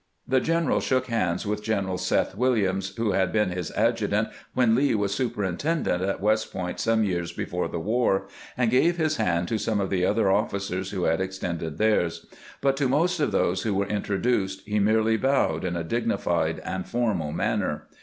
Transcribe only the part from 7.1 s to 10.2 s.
before the war, and gave his hand to some of the